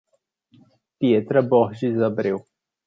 Pietra 0.99 1.43
Borges 1.53 1.95
Abreu 2.11 2.43